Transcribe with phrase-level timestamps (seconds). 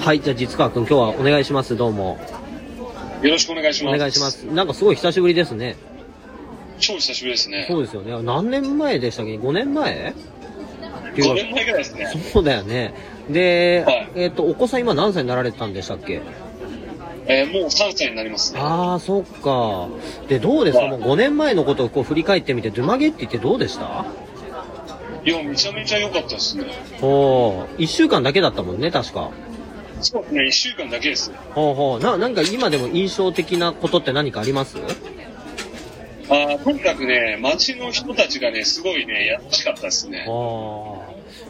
[0.00, 2.18] はい、じゃあ実川くん今日はお願いします、どうも。
[3.22, 3.96] よろしくお願いします。
[3.96, 4.30] お願いしま。
[4.30, 4.42] す。
[4.44, 5.76] なんかすごい久しぶりですね。
[6.78, 7.66] 超久しぶりですね。
[7.68, 8.22] そうですよね。
[8.22, 10.14] 何年前でしたっけ ?5 年前
[11.16, 12.06] ？5年前ぐらいですね。
[12.32, 12.94] そうだよね。
[13.30, 16.20] で、はいえっ、と、お子さん今何歳になられてたんでしたっけ？
[17.28, 18.60] えーもう3歳になりますね。
[18.62, 19.88] ああ、そっか。
[20.28, 20.84] で、どうですか？
[20.84, 24.04] はいもう5年前のことをこう振り返ってみて、ドゥマゲッティってどうでした？
[25.26, 26.64] いや、めちゃめちゃ良かったですね。
[27.02, 29.30] おー、1週間だけだったもんね、確か。
[30.00, 31.32] そうですね、1週間だけです。
[31.54, 32.00] ほうほう。
[32.00, 34.78] な、なんか今でも印象的なことって何かあります？
[36.28, 40.26] あーとにかくね、街の人たちがね、すごいね、優しかったですね。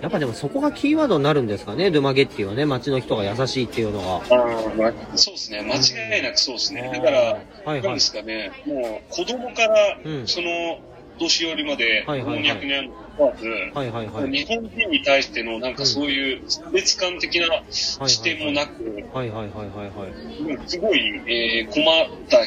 [0.00, 4.22] やっぱでもそこがキーワードになるんですかね、ドゥマゲッティはね、街の人が優しいっていうのは。
[4.28, 6.90] あーまそうですね、間違いなくそうですね。
[6.94, 10.78] だから、はいはいなんですかね、もう子供からう、んその、
[11.18, 14.30] 年寄りまで、はいはいはい老若年問わず、はいはいはい。
[14.30, 20.68] 日本人に対してのなんかそういう差別感的な視点もなく、はいはいはいはいはい。
[20.68, 22.38] すごい、えー困った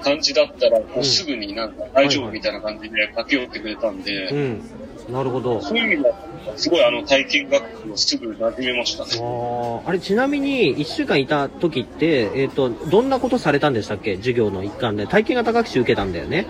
[0.00, 4.62] 感じだったら、こうすぐになんか大丈夫みたいな感じで駆け寄ってくれたんで、うん。
[5.08, 5.60] なるほど。
[5.62, 6.14] そういう意味では、
[6.56, 9.82] すごいあの体験学習をすぐ馴染めましたね。
[9.86, 14.16] あれちなみに1週間いた時って、えっ、と、どんなことされたんでしたっけ？
[14.16, 15.06] 授業の一環で。
[15.06, 16.46] 体験型学習受けたんだよね。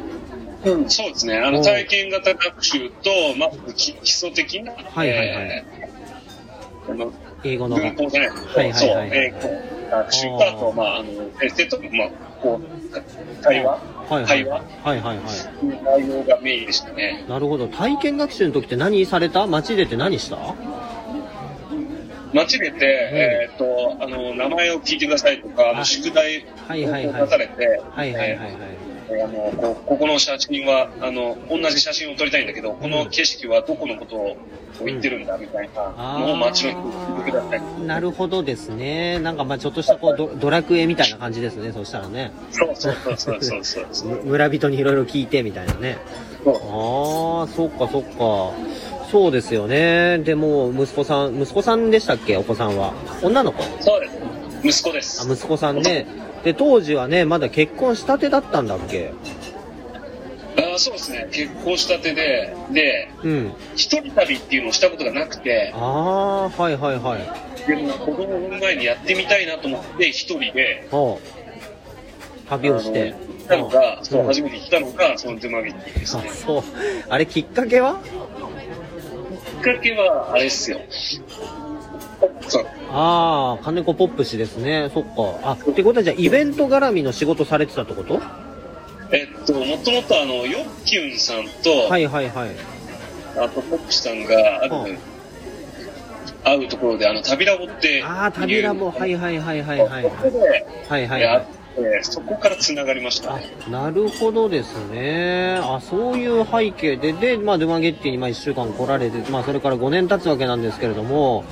[0.65, 1.39] うん、そうですね。
[1.39, 5.79] あおの体験型学習と、まず基基礎的な、はいはいはいえー
[7.45, 7.77] 英語の。
[7.77, 9.39] 文法じゃない、はいはいはい英語
[9.91, 12.09] 学習と、あと、まあ、あの、エッセイと、まあ、
[12.43, 14.27] こう、会話、はいはい。
[14.27, 16.01] 会話はいはいはい。
[16.03, 17.25] 内容がメインでしたね。
[17.29, 17.69] なるほど。
[17.69, 19.47] 体験学習の時って何された？
[19.47, 20.37] 街出て何した？
[22.35, 28.57] 街出て、えっ、と、あの、名前を聞いてくださいとか、ああの、宿題はいはいはいを出されて、はいはいはい
[29.11, 34.37] あのこここの写真は、あの、同じ写真を撮りたいんだけど、この景色はどこのことを
[34.85, 36.75] 言ってるんだ、みたいなのを街て
[37.25, 37.63] ください。
[37.87, 39.19] なるほどですね。
[39.19, 41.73] なんかまあちょっとしたこうドドラクエみたいな感じですね。
[41.73, 42.33] そしたらね。
[42.51, 45.99] そうそうそうそうそうそう 村人にいろいろ聞いてみたいなね。
[46.47, 46.55] ああ、
[47.49, 48.53] そっかそっか。
[49.11, 50.19] そうですよね。
[50.19, 52.93] でも、息子さん、息子さんでしたっけお子さんは。
[53.23, 53.63] 女の子？
[53.81, 54.09] そうで
[54.71, 54.83] す。
[54.83, 55.27] 息子です。
[55.27, 56.07] あ、息子さんね。
[56.49, 59.13] で、当時はね、まだ結婚したてだったんだっけ？
[60.57, 61.29] あーそうですね。
[61.31, 63.53] 結婚したてで、で、うん。
[63.77, 67.67] 一人旅っていうのをしたことがなくて、ああ、はいはいはい。
[67.67, 72.49] でも子供を産む前にやってみたいなと思って、一人で、ほう。
[72.49, 73.11] 旅をして。
[73.11, 76.31] 行ったのが、そう、ん初めて来たのが、そのドゥマギッティですあね。
[76.31, 76.63] そう。
[77.11, 78.01] あれ、きっかけは？
[78.01, 78.09] き
[79.61, 80.81] っかけは、あれですよ。
[82.49, 84.91] そうああ、金子ポップ氏ですね。
[84.95, 85.51] そっか。
[85.51, 88.21] あ、ってことはじゃあ、イベント絡みの仕事されてたってこと？
[89.11, 92.51] えっと、もともとあの、ヨッキュンさんと、はいはいはい。
[93.37, 94.99] あと、ポップさんが、ある、うん
[96.45, 98.07] 会うところで、あの、旅ラボっていう。
[98.07, 98.91] ああ、旅ラボ。
[98.91, 100.03] はいはいはいはいはい。
[100.05, 101.47] そこで、はいはいやっはい。
[101.83, 103.51] て、そこから繋がりましたね。
[103.67, 105.59] あ、なるほどですね。
[105.61, 111.45] あ、そういう背景で、で、まあ、ドゥマゲッティにまあ1週間来られて、まあ、それから5年経つわけなんですけれども、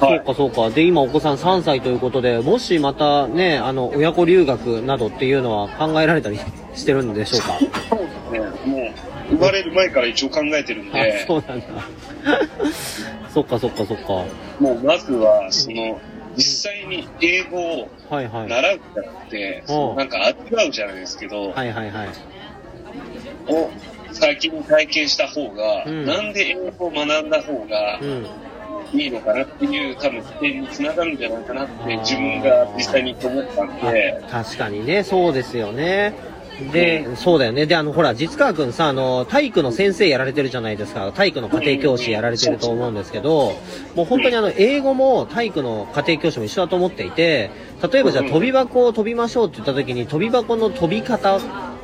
[0.00, 0.70] はいそうかそうか。
[0.70, 6.38] で、今お子さん3歳ということで、もしまたね、あの、親子留学などっていうのは考えられたり
[6.74, 7.58] してるんでしょうか？
[7.90, 8.38] そうですね。
[8.38, 8.46] も
[9.30, 11.66] う、生まれる前から一応考えてるんあ、で、そうなんだ。
[13.34, 14.04] そっかそっかそっか。
[14.60, 16.00] もうまずは、その、
[16.36, 18.48] 実際に英語をはいはい。
[18.48, 22.08] 習うんじゃなくて、そのなんか味わうじゃないですけど、はいはいはい。
[23.48, 23.70] を
[24.12, 28.26] 先に体験した方が、うんなんで英語を学んだ方がうん。
[28.92, 36.14] いいのかなっていう多分視点につながるんじゃないかなって自分が実際に思ったんで、確かにね、そうですよね。
[36.72, 37.66] で、そうだよね。
[37.66, 41.12] で、あの、ほら、実川くんさ、あの、体育の先生やられてるじゃないですか。
[41.12, 43.52] 体育の家庭教師やられてると思うんですけど、
[43.94, 47.50] もう本当にあの、英語も体育の家庭教師も一緒だと思っていて、
[47.92, 51.38] 例えばじゃあ飛び箱を飛びましょうって言った時に、飛び箱の飛び方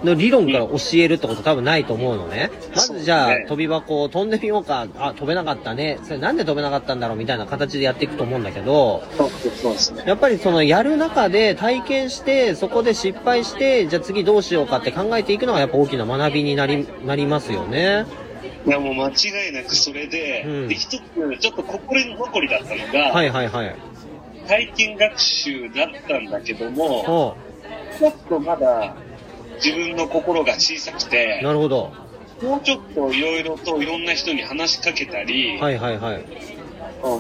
[0.05, 2.51] の理論から教えるってこと多分ないと思うのね。
[2.75, 4.87] まずじゃあ、飛び箱を飛んでみようか。
[4.99, 5.99] あ、飛べなかったね。
[6.05, 7.17] それなんで飛べなかったんだろう？
[7.17, 10.05] みたいな形でやっていくと思うんだけど、そうそうですね。
[10.07, 18.07] やっぱりそのやる中で体験して、そこで失敗して、じゃあ次どうしようかって考えていくのがやっぱ大きな学びになり、なりますよね。
[18.67, 21.01] いやもう間違いなくそれで、うんで、一つ
[21.39, 23.77] ちょっと心残りだったのが、はいはいはい。
[24.49, 27.37] 体験学習だったんだけども、お
[27.99, 28.95] ちょっとまだ
[29.63, 31.93] 自分の心が小さくて、なるほど。
[32.43, 36.25] もうちょっといろいろといろんな人に話しかけたり、はいはいはい。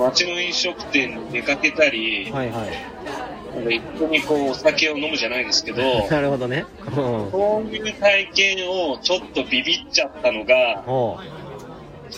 [0.01, 2.95] 街の飲食店に出かけたり、はいはい。
[3.55, 6.65] なんか一緒にこうお酒を飲むじゃないですけど、 なるほどね。
[6.87, 6.93] うん。
[7.31, 11.19] そういう体験をちょっとビビっちゃったのが、お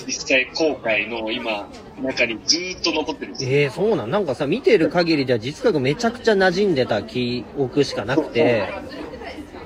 [0.07, 1.69] 実際後悔の今、
[2.03, 3.51] 中にずーっと残ってるんですよ。
[3.51, 4.11] ええそうなん？
[4.11, 8.69] なんかさ、見てる限りでは実家がめちゃくちゃ馴染んでた記憶しかなくて、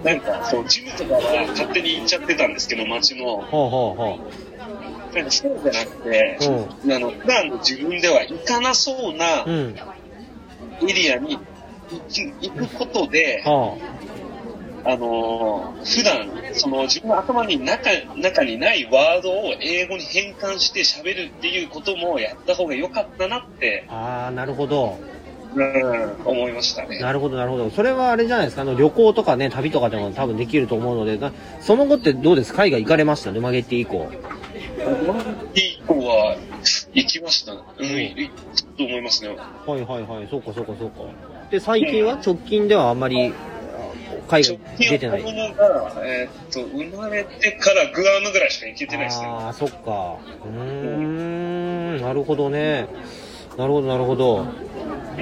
[0.04, 3.36] なんか、そう、ジムとかは勝手に行っちゃってたんですけど、街の。
[3.36, 4.18] ほうほうほ
[5.14, 6.38] なんかそうじゃなくて、
[6.86, 9.50] うあの、普段の自分では行かなそうなう。
[9.50, 9.76] うん。
[10.88, 11.38] エリアに
[12.40, 13.76] 行くことで、は
[14.84, 23.94] あのー普段、その自分の頭に中中にないワードを英語に変換して喋るっていうこともやった方が良かったなって、あ。
[23.94, 24.98] ああ、なるほど。
[25.52, 27.00] うん、思いましたね。
[27.00, 27.70] なるほど、なるほど。
[27.70, 28.62] それはあれじゃないですか？
[28.62, 32.54] あの、旅行とかね、旅とかでも多分できると思うので、なその後ってどうです？
[32.54, 33.32] 海外行かれました？
[33.32, 34.08] ルマゲッティ以降。
[35.54, 36.36] 以降は
[36.94, 37.52] 行きました。
[37.52, 39.30] うん、と思いますね。
[39.66, 40.28] はいはいはい。
[40.30, 41.02] そうかそうかそうか。
[41.50, 42.20] で、最近は？
[42.24, 43.32] 直近ではあんまり、あ
[44.28, 45.24] 海外直出てない。
[45.24, 49.26] 近は子供が、えーっと、生まれてからグアムぐらいしか行けてないですね。
[49.26, 50.18] ああ、そっか。
[50.44, 52.86] うーん、なるほどね。
[53.58, 54.46] なるほど、なるほど。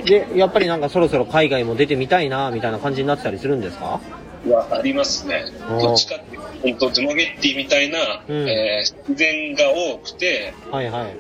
[0.05, 4.01] で、やっぱりなんかそろそろ海外も出てみたいな、みたいな感じになってたりするんですか？
[4.47, 5.45] はありますね。
[5.81, 7.99] どっちかっていうと、本当ズマゲッティみたいな、
[8.29, 11.17] うんえー自然が多くて、はいはい。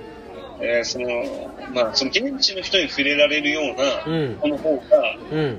[0.60, 1.08] えーその、
[1.74, 5.58] まあ、その現地の人に触れられるような、うんこの方が、うん。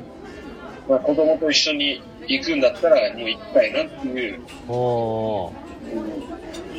[0.88, 5.51] まあ、子供と一緒に行くんだったら、もう行きたいなっていう、おー。
[5.94, 6.29] うん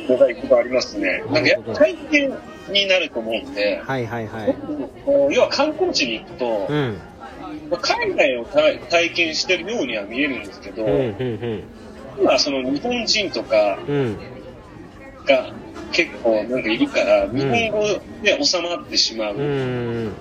[0.07, 1.23] のが一番ありますね。
[1.31, 2.33] なんかやっぱ体験
[2.71, 4.55] になると思うんで、はいはいはい。
[5.33, 6.97] 要は観光地に行くと、うん。
[7.69, 11.63] まあ海外を体体験してるようには見えるんですけど、うん、うん、
[12.19, 13.95] 今その日本人とかうん。
[13.95, 14.17] うん。
[15.25, 15.53] が
[15.91, 17.83] 結構なんかいるから、ん日本語
[18.23, 19.35] で収まってしまう。
[19.35, 20.13] うん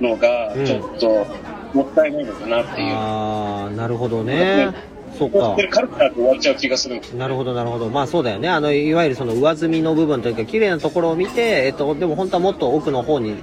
[0.00, 1.26] のがうん、ちょっと
[1.72, 2.92] もったいないのかなっていう。
[2.94, 4.74] あー、なるほどね。
[5.18, 5.62] そっか持って。
[5.62, 7.88] るカルタで終わっちゃう気がするなるほど、なるほど。
[7.88, 8.48] まあそうだよね。
[8.48, 13.36] あの、いわゆるその上積みの部分というか、綺麗なところを見て、えっと、でも本当はもっと奥の方に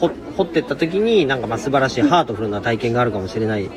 [0.00, 3.68] 掘掘ってった時に、なんかまあ素晴らしいハートフルな体験があるかもしれない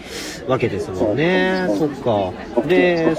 [0.48, 1.68] わけですもんね。
[1.78, 2.34] そっか。
[2.68, 3.16] で、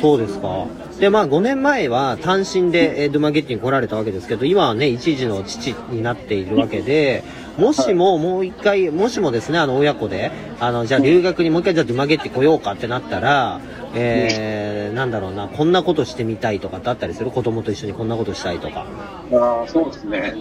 [0.00, 0.66] そうですか。
[0.98, 7.22] で、まあ5年前は単身でえードゥマゲッティに来られたわけですけど、今はね、一児の父になっているわけで、
[7.58, 13.60] もしももう一回、もしもですね、あの親子で、あの、じゃあ留学にもう一回じゃあ出曲げてこようかってなったら、
[13.94, 17.30] えー、なんだろうな、こんなことしてみたいとかってあったりする？
[17.30, 18.86] 子供と一緒にこんなことしたいとか。
[19.32, 20.34] ああ、そうですね。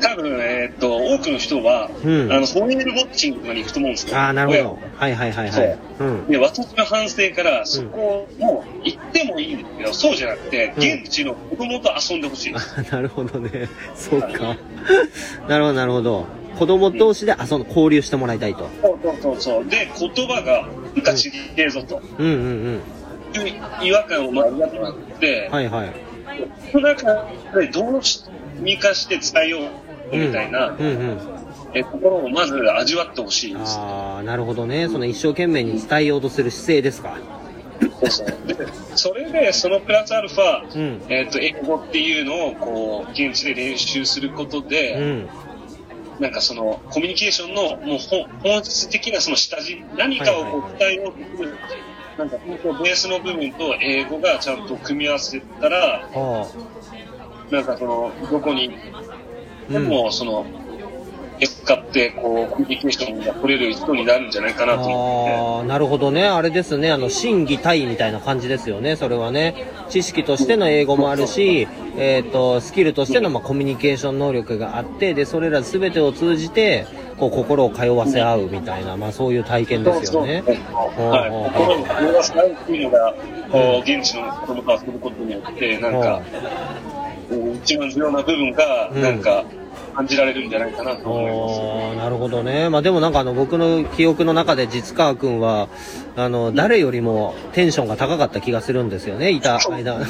[0.00, 4.16] 多分、えーっと、多くの人は、うんあの、ホイールウォッチングに行くと思うんですよ。
[4.16, 4.78] ああ、なるほ親ど。
[4.96, 5.60] はいはいはいはそ。
[5.62, 6.26] いううん。
[6.28, 12.74] で、私の反省から、そこも行ってもいいんですけど、そうじゃなくて、うん現地の子供と遊んでほしいです。
[12.78, 13.68] あなるほどね。
[13.96, 14.56] そうか。
[15.48, 16.26] なるほどなるほど。
[16.58, 18.68] 子供同士で遊ん交流してもらいたいと。
[18.82, 19.64] そうそうそうそう。
[19.66, 20.68] で、言葉が、
[20.98, 22.02] なんかちげえぞと。
[22.18, 22.44] うんうんう
[22.76, 22.82] ん。
[23.86, 25.94] 違和感をまずなくなって、はいはい。
[26.72, 28.24] その中でどうし
[28.60, 29.58] にかして伝えよ
[30.12, 31.18] うみたいな、うんうん。
[31.74, 33.76] えところをまず味わってほしいです。
[33.78, 34.88] ああ、なるほどね。
[34.88, 37.18] その一生懸命に伝えようとする姿勢ですか。
[38.00, 38.56] そうそうで
[38.96, 41.02] それで、そのプラスアルファ、うん。
[41.08, 45.28] えっ、と、英語っていうのを、こう、現地で練習することで、うん。
[46.20, 47.98] なんかその、コミュニケーションの、もう
[48.42, 51.58] 本質的なその下地、何かをこう伝えようとする、
[52.16, 56.08] なんか本当ベースの部分と英語がちゃんと組み合わせたら、
[57.50, 58.76] なんかその、どこに。
[59.68, 60.46] でも、その、
[61.46, 66.26] 使って、こう、コミュニケーションが取れる人になるんじゃないかなと思ああ、なるほどね。
[66.26, 66.90] あれですね。
[66.90, 68.96] あの、審議対みたいな感じですよね。
[68.96, 69.54] それはね。
[69.88, 76.86] 知識としての英語もあるし、えっ、と、スキルとしての、まあ、コミュニケーション能力があって、で、それら全てを通じて、
[77.18, 79.90] こう、心を通わせ合うみたいな、まあ、そういう体験って。
[79.90, 80.42] ですよね。
[80.46, 80.56] そう
[80.96, 81.30] そうはい。
[81.30, 83.14] 心に通わせ合うっていうのが、
[83.50, 87.08] こう、現地の子供と遊ぶことによって、なんか、うん
[87.62, 89.44] 一番重要な部分が、うんなんか、
[89.94, 91.34] 感じられるんじゃないかなと思います。
[91.34, 92.68] おーなるほどね。
[92.68, 95.68] まあでもなんかあの僕の記憶の中で実川くんは、
[96.16, 99.98] あの、誰よりもテンションが高かった気がするんですよね、いた間。
[99.98, 100.06] ね。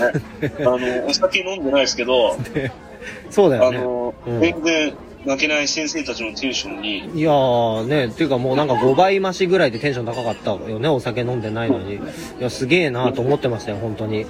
[0.60, 2.36] あの、お酒飲んでないですけど、
[3.30, 3.78] そうだよね。
[3.78, 4.94] あの、うん全然
[5.24, 11.96] 負けない先生たちのテンションに、いやーね、っていうかもうなんか5倍増しぐらいでテンション高かったよね、お酒飲んでないのに。
[11.96, 12.00] い
[12.38, 14.26] や、すげえなと思ってましたよ、本当に。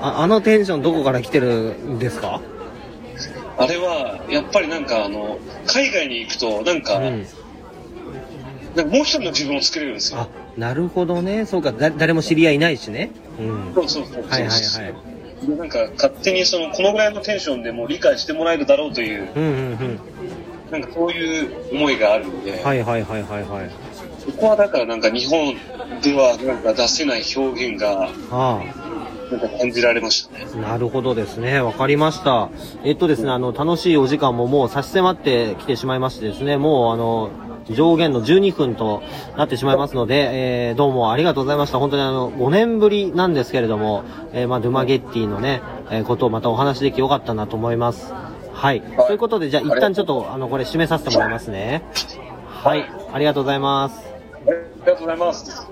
[0.00, 2.40] あ あのテンションどこから来てるんですか？
[3.58, 7.26] あれは、やっぱりなんかあの、海外に行くと、なんか、うん。
[8.74, 10.20] なんかもう一人の自分を作れるんですよ。
[10.20, 11.44] あ、なるほどね。
[11.44, 13.10] そうか、だ誰も知り合いないしね。
[13.38, 13.72] うん。
[13.74, 14.24] そうそうそう。
[14.28, 15.46] はいはいはい。
[15.46, 20.00] で、なんか勝手にその、このぐらいのテンションでもう理解してもらえるだろうという、うんうんうん。
[20.70, 23.70] なんかそういう思いがあるんで、はいはいはいはいはい。
[24.30, 25.54] そこはだからなんか日本
[26.02, 28.62] ではなんか出せない表現が、あ
[29.30, 30.46] なんか感じられましたね。
[30.60, 31.60] なるほどですね。
[31.60, 32.50] わかりました。
[32.84, 37.30] えっとですね、あの、楽しいお時間ももう差し迫ってきてしまいましてですね、もうあの、
[37.70, 39.02] 上限の12分と
[39.36, 41.78] なってしまいますので、えー、どうもありがとうございました。
[41.78, 48.12] 本当にあの、5年ぶりなんですけれども、えー、まあ、ドゥマゲッティのね、えー、ことをまたお話できてよかったなと思います。
[48.52, 48.80] はい。
[48.80, 51.82] はいということで、じゃあ一旦ちょっと、あの、これ締めさせてもらいますね。
[52.48, 52.84] はい。
[53.12, 54.09] ありがとうございます。
[54.82, 55.69] ありがとうございます。